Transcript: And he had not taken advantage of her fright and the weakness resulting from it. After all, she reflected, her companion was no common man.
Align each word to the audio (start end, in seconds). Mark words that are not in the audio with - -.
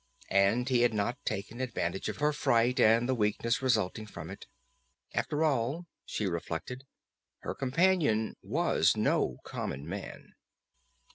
And 0.31 0.67
he 0.67 0.81
had 0.81 0.95
not 0.95 1.23
taken 1.25 1.61
advantage 1.61 2.09
of 2.09 2.17
her 2.17 2.33
fright 2.33 2.79
and 2.79 3.07
the 3.07 3.13
weakness 3.13 3.61
resulting 3.61 4.07
from 4.07 4.31
it. 4.31 4.47
After 5.13 5.43
all, 5.43 5.85
she 6.05 6.25
reflected, 6.25 6.87
her 7.41 7.53
companion 7.53 8.35
was 8.41 8.97
no 8.97 9.37
common 9.43 9.87
man. 9.87 10.33